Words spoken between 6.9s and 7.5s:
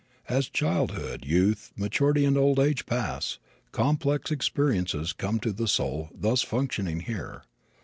here.